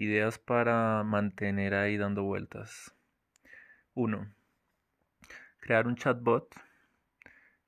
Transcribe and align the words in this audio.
Ideas 0.00 0.38
para 0.38 1.02
mantener 1.02 1.74
ahí 1.74 1.96
dando 1.96 2.22
vueltas. 2.22 2.94
1. 3.94 4.32
Crear 5.58 5.88
un 5.88 5.96
chatbot 5.96 6.54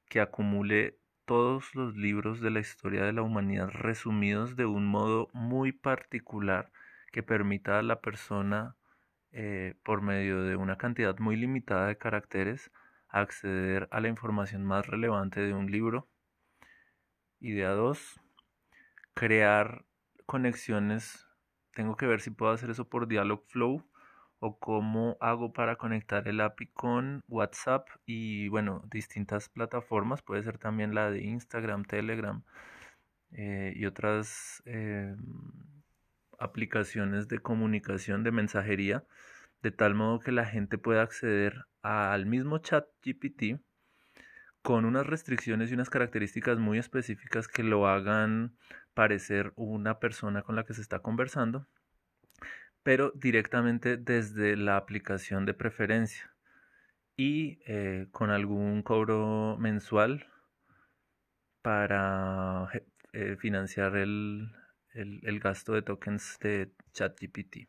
que 0.08 0.20
acumule 0.20 0.96
todos 1.24 1.74
los 1.74 1.96
libros 1.96 2.40
de 2.40 2.52
la 2.52 2.60
historia 2.60 3.02
de 3.04 3.12
la 3.12 3.22
humanidad 3.22 3.70
resumidos 3.70 4.54
de 4.54 4.64
un 4.64 4.86
modo 4.86 5.28
muy 5.32 5.72
particular 5.72 6.70
que 7.10 7.24
permita 7.24 7.80
a 7.80 7.82
la 7.82 8.00
persona, 8.00 8.76
eh, 9.32 9.74
por 9.82 10.00
medio 10.00 10.44
de 10.44 10.54
una 10.54 10.78
cantidad 10.78 11.18
muy 11.18 11.34
limitada 11.34 11.88
de 11.88 11.98
caracteres, 11.98 12.70
acceder 13.08 13.88
a 13.90 13.98
la 13.98 14.06
información 14.06 14.64
más 14.64 14.86
relevante 14.86 15.40
de 15.40 15.52
un 15.52 15.68
libro. 15.68 16.08
Idea 17.40 17.70
2. 17.70 18.20
Crear 19.14 19.84
conexiones. 20.26 21.26
Tengo 21.80 21.96
que 21.96 22.06
ver 22.06 22.20
si 22.20 22.28
puedo 22.28 22.52
hacer 22.52 22.68
eso 22.68 22.84
por 22.84 23.08
Dialogflow 23.08 23.82
o 24.38 24.58
cómo 24.58 25.16
hago 25.18 25.54
para 25.54 25.76
conectar 25.76 26.28
el 26.28 26.42
API 26.42 26.66
con 26.66 27.24
WhatsApp 27.26 27.88
y 28.04 28.48
bueno, 28.48 28.84
distintas 28.90 29.48
plataformas. 29.48 30.20
Puede 30.20 30.42
ser 30.42 30.58
también 30.58 30.94
la 30.94 31.10
de 31.10 31.22
Instagram, 31.22 31.86
Telegram 31.86 32.42
eh, 33.32 33.72
y 33.74 33.86
otras 33.86 34.62
eh, 34.66 35.16
aplicaciones 36.38 37.28
de 37.28 37.38
comunicación, 37.38 38.24
de 38.24 38.32
mensajería, 38.32 39.02
de 39.62 39.70
tal 39.70 39.94
modo 39.94 40.20
que 40.20 40.32
la 40.32 40.44
gente 40.44 40.76
pueda 40.76 41.00
acceder 41.00 41.64
al 41.80 42.26
mismo 42.26 42.58
chat 42.58 42.84
GPT 43.02 43.58
con 44.62 44.84
unas 44.84 45.06
restricciones 45.06 45.70
y 45.70 45.74
unas 45.74 45.90
características 45.90 46.58
muy 46.58 46.78
específicas 46.78 47.48
que 47.48 47.62
lo 47.62 47.86
hagan 47.88 48.56
parecer 48.94 49.52
una 49.56 49.98
persona 49.98 50.42
con 50.42 50.56
la 50.56 50.64
que 50.64 50.74
se 50.74 50.82
está 50.82 51.00
conversando, 51.00 51.66
pero 52.82 53.12
directamente 53.14 53.96
desde 53.96 54.56
la 54.56 54.76
aplicación 54.76 55.46
de 55.46 55.54
preferencia 55.54 56.34
y 57.16 57.60
eh, 57.66 58.08
con 58.12 58.30
algún 58.30 58.82
cobro 58.82 59.56
mensual 59.58 60.26
para 61.62 62.68
eh, 63.12 63.36
financiar 63.38 63.96
el, 63.96 64.50
el, 64.94 65.40
gasto 65.40 65.72
de 65.74 65.82
tokens 65.82 66.38
de 66.40 66.72
ChatGPT. 66.92 67.68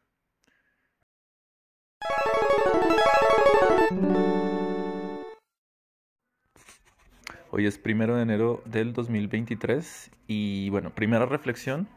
Hoy 7.53 7.65
es 7.65 7.77
primero 7.77 8.15
de 8.15 8.23
enero 8.23 8.63
del 8.63 8.93
2023 8.93 10.09
y 10.27 10.69
bueno, 10.69 10.89
primera 10.89 11.25
reflexión 11.25 11.87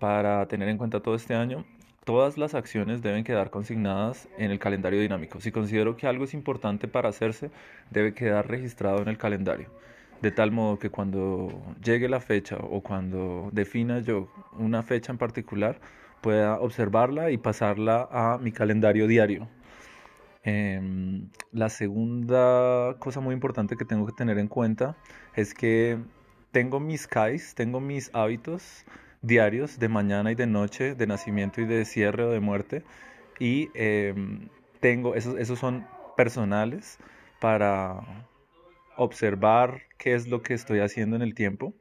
para 0.00 0.46
tener 0.48 0.68
en 0.68 0.76
cuenta 0.76 0.98
todo 1.00 1.14
este 1.14 1.36
año. 1.36 1.64
Todas 2.04 2.36
las 2.36 2.54
acciones 2.54 3.00
deben 3.00 3.22
quedar 3.22 3.50
consignadas 3.50 4.28
en 4.38 4.50
el 4.50 4.58
calendario 4.58 5.00
dinámico. 5.00 5.40
Si 5.40 5.52
considero 5.52 5.96
que 5.96 6.08
algo 6.08 6.24
es 6.24 6.34
importante 6.34 6.88
para 6.88 7.10
hacerse, 7.10 7.52
debe 7.90 8.12
quedar 8.12 8.48
registrado 8.48 9.00
en 9.02 9.08
el 9.08 9.18
calendario 9.18 9.68
de 10.20 10.30
tal 10.30 10.52
modo 10.52 10.78
que 10.78 10.88
cuando 10.88 11.48
llegue 11.82 12.08
la 12.08 12.20
fecha 12.20 12.56
o 12.56 12.80
cuando 12.80 13.50
defina 13.52 13.98
yo 13.98 14.28
una 14.56 14.84
fecha 14.84 15.10
en 15.10 15.18
particular, 15.18 15.80
pueda 16.20 16.60
observarla 16.60 17.32
y 17.32 17.38
pasarla 17.38 18.08
a 18.10 18.38
mi 18.38 18.52
calendario 18.52 19.08
diario. 19.08 19.48
Em, 20.44 21.28
la 21.52 21.68
segunda 21.68 22.96
cosa 22.98 23.20
muy 23.20 23.32
importante 23.34 23.76
que 23.76 23.84
tengo 23.84 24.06
que 24.06 24.12
tener 24.12 24.38
en 24.38 24.48
cuenta 24.48 24.96
es 25.36 25.54
que 25.54 25.98
tengo 26.50 26.80
mis 26.80 27.06
KAIs, 27.06 27.54
tengo 27.54 27.80
mis 27.80 28.10
hábitos 28.12 28.84
diarios 29.22 29.78
de 29.78 29.88
mañana 29.88 30.32
y 30.32 30.34
de 30.34 30.46
noche, 30.46 30.94
de 30.94 31.06
nacimiento 31.06 31.60
y 31.60 31.66
de 31.66 31.84
cierre 31.84 32.24
o 32.24 32.30
de 32.30 32.40
muerte, 32.40 32.82
y 33.38 33.70
em, 33.74 34.48
tengo, 34.80 35.14
esos, 35.14 35.38
esos 35.38 35.58
son 35.58 35.86
personales 36.16 36.98
para 37.40 38.00
observar 38.96 39.82
qué 39.98 40.14
es 40.14 40.28
lo 40.28 40.42
que 40.42 40.54
estoy 40.54 40.80
haciendo 40.80 41.16
en 41.16 41.22
el 41.22 41.34
tiempo 41.34 41.74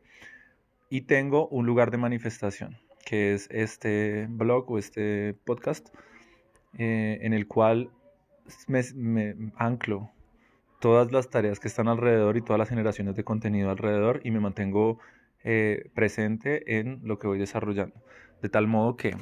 y 0.89 1.01
tengo 1.01 1.47
un 1.47 1.66
lugar 1.66 1.91
de 1.91 1.97
manifestación, 1.97 2.77
que 3.05 3.33
es 3.33 3.47
este 3.51 4.27
blog 4.29 4.69
o 4.71 4.77
este 4.77 5.35
podcast, 5.45 5.89
eh, 6.77 7.19
en 7.21 7.33
el 7.33 7.47
cual 7.47 7.89
me, 8.68 9.35
anclo 9.56 10.09
todas 10.79 11.12
las 11.12 11.29
tareas 11.29 11.59
que 11.59 11.68
están 11.68 11.88
alrededor 11.88 12.38
y 12.38 12.41
todas 12.41 12.59
las 12.59 12.69
generaciones 12.69 13.16
de 13.16 13.24
contenido 13.24 13.69
alrededor 13.69 14.22
y 14.24 14.31
me 14.31 14.40
mantengo 14.40 15.00
eh, 15.44 15.90
presente 15.94 16.80
en 16.80 17.01
lo 17.03 17.19
que 17.19 17.28
voy 17.28 17.40
desarrollando. 17.40 17.96
De 18.41 18.50
tal 18.50 18.68
modo 18.68 18.97
que 18.97 19.16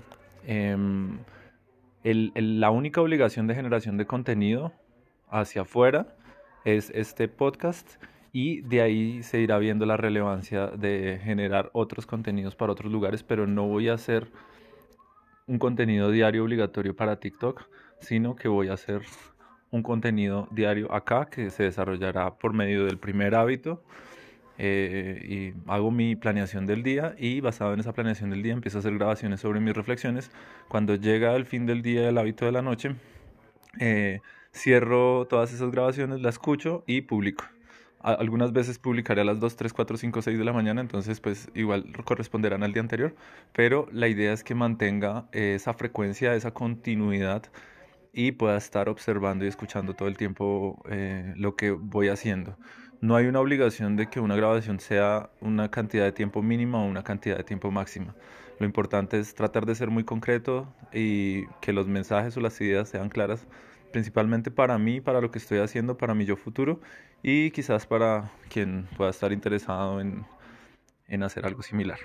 em, 0.45 1.19
la 2.03 2.71
única 2.71 3.01
obligación 3.01 3.47
de 3.47 3.55
generación 3.55 3.97
de 3.97 4.05
contenido 4.05 4.71
hacia 5.29 5.63
afuera 5.63 6.15
es 6.65 6.91
este 6.91 7.27
podcast 7.27 8.01
y 8.31 8.61
de 8.61 8.81
ahí 8.81 9.23
se 9.23 9.39
irá 9.39 9.57
viendo 9.57 9.85
la 9.85 9.97
relevancia 9.97 10.67
de 10.67 11.19
generar 11.23 11.69
otros 11.73 12.05
contenidos 12.05 12.55
para 12.55 12.71
otros 12.71 12.91
lugares, 12.91 13.23
pero 13.23 13.47
no 13.47 13.67
voy 13.67 13.89
a 13.89 13.93
hacer 13.93 14.31
un 15.49 15.57
contenido 15.57 16.11
diario 16.11 16.43
obligatorio 16.43 16.95
para 16.95 17.19
TikTok, 17.19 17.63
sino 17.99 18.35
que 18.35 18.47
voy 18.47 18.69
a 18.69 18.73
hacer 18.73 19.01
un 19.71 19.81
contenido 19.81 20.47
diario 20.51 20.93
acá 20.93 21.25
que 21.25 21.49
se 21.49 21.63
desarrollará 21.63 22.35
por 22.35 22.53
medio 22.53 22.85
del 22.85 22.99
primer 22.99 23.33
hábito 23.33 23.83
eh, 24.59 25.53
y 25.57 25.69
hago 25.69 25.89
mi 25.89 26.15
planeación 26.15 26.67
del 26.67 26.83
día 26.83 27.15
y 27.17 27.41
basado 27.41 27.73
en 27.73 27.79
esa 27.79 27.93
planeación 27.93 28.29
del 28.29 28.43
día 28.43 28.53
empiezo 28.53 28.77
a 28.77 28.79
hacer 28.79 28.93
grabaciones 28.93 29.39
sobre 29.39 29.59
mis 29.59 29.73
reflexiones. 29.73 30.31
Cuando 30.67 30.95
llega 30.95 31.35
el 31.35 31.45
fin 31.45 31.65
del 31.65 31.81
día 31.81 32.07
el 32.07 32.17
hábito 32.19 32.45
de 32.45 32.51
la 32.51 32.61
noche, 32.61 32.95
eh, 33.79 34.19
cierro 34.53 35.25
todas 35.27 35.51
esas 35.51 35.71
grabaciones, 35.71 36.21
las 36.21 36.35
escucho 36.35 36.83
y 36.85 37.01
publico. 37.01 37.45
Algunas 38.01 38.53
veces 38.53 38.79
publicaré 38.79 39.21
a 39.21 39.23
las 39.25 39.39
2, 39.39 39.55
3, 39.57 39.73
4, 39.73 39.97
5, 39.97 40.21
6 40.21 40.37
de 40.37 40.45
la 40.45 40.53
mañana, 40.53 40.79
entonces 40.79 41.19
pues 41.19 41.49
igual 41.53 41.85
corresponderán 42.05 42.63
al 42.63 42.71
día 42.71 42.81
anterior, 42.81 43.13
pero 43.51 43.87
la 43.91 44.07
idea 44.07 44.31
es 44.31 44.43
que 44.43 44.55
mantenga 44.55 45.27
esa 45.33 45.73
frecuencia, 45.73 46.33
esa 46.33 46.51
continuidad 46.51 47.43
y 48.13 48.31
pueda 48.31 48.57
estar 48.57 48.89
observando 48.89 49.45
y 49.45 49.49
escuchando 49.49 49.95
todo 49.95 50.07
el 50.07 50.17
tiempo 50.17 50.81
eh, 50.89 51.33
lo 51.35 51.55
que 51.55 51.71
voy 51.71 52.07
haciendo. 52.07 52.57
No 53.01 53.15
hay 53.15 53.27
una 53.27 53.39
obligación 53.39 53.95
de 53.95 54.09
que 54.09 54.19
una 54.19 54.35
grabación 54.35 54.79
sea 54.79 55.29
una 55.41 55.69
cantidad 55.71 56.03
de 56.05 56.11
tiempo 56.11 56.41
mínima 56.41 56.81
o 56.81 56.85
una 56.85 57.03
cantidad 57.03 57.37
de 57.37 57.43
tiempo 57.43 57.71
máxima. 57.71 58.15
Lo 58.59 58.65
importante 58.65 59.19
es 59.19 59.35
tratar 59.35 59.65
de 59.65 59.75
ser 59.75 59.89
muy 59.89 60.03
concreto 60.03 60.67
y 60.93 61.47
que 61.61 61.71
los 61.71 61.87
mensajes 61.87 62.35
o 62.35 62.41
las 62.41 62.59
ideas 62.59 62.89
sean 62.89 63.09
claras 63.09 63.45
principalmente 63.91 64.51
para 64.51 64.77
mí, 64.77 65.01
para 65.01 65.21
lo 65.21 65.31
que 65.31 65.39
estoy 65.39 65.59
haciendo, 65.59 65.97
para 65.97 66.13
mi 66.13 66.25
yo 66.25 66.35
futuro 66.35 66.79
y 67.23 67.51
quizás 67.51 67.85
para 67.85 68.31
quien 68.49 68.87
pueda 68.97 69.09
estar 69.11 69.31
interesado 69.31 69.99
en, 70.01 70.25
en 71.07 71.23
hacer 71.23 71.45
algo 71.45 71.61
similar. 71.61 71.99